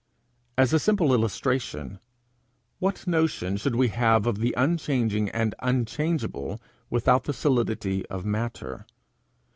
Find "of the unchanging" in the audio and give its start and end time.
4.25-5.29